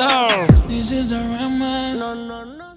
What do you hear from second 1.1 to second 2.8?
a remix. No, no, no.